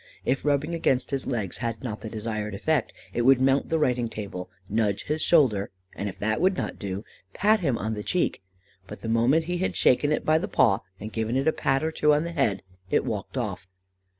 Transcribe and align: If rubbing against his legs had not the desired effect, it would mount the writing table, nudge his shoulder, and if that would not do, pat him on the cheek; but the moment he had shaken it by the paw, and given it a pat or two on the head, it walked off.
If 0.25 0.43
rubbing 0.43 0.73
against 0.73 1.11
his 1.11 1.27
legs 1.27 1.59
had 1.59 1.83
not 1.83 2.01
the 2.01 2.09
desired 2.09 2.55
effect, 2.55 2.91
it 3.13 3.21
would 3.21 3.39
mount 3.39 3.69
the 3.69 3.77
writing 3.77 4.09
table, 4.09 4.49
nudge 4.67 5.03
his 5.03 5.21
shoulder, 5.21 5.69
and 5.95 6.09
if 6.09 6.17
that 6.17 6.41
would 6.41 6.57
not 6.57 6.79
do, 6.79 7.05
pat 7.35 7.59
him 7.59 7.77
on 7.77 7.93
the 7.93 8.01
cheek; 8.01 8.41
but 8.87 9.01
the 9.01 9.07
moment 9.07 9.45
he 9.45 9.59
had 9.59 9.75
shaken 9.75 10.11
it 10.11 10.25
by 10.25 10.39
the 10.39 10.47
paw, 10.47 10.79
and 10.99 11.13
given 11.13 11.37
it 11.37 11.47
a 11.47 11.53
pat 11.53 11.83
or 11.83 11.91
two 11.91 12.15
on 12.15 12.23
the 12.23 12.31
head, 12.31 12.63
it 12.89 13.05
walked 13.05 13.37
off. 13.37 13.67